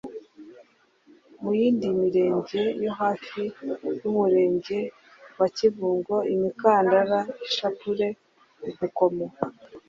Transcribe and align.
mu 1.41 1.51
yindi 1.59 1.87
mirenge 1.99 2.61
yo 2.83 2.91
hafi 3.01 3.41
y 4.01 4.03
umurenge 4.09 4.77
wa 5.39 5.47
kibungo 5.57 6.15
imikandara 6.33 7.19
ishapule 7.47 8.07
udukomo 8.69 9.25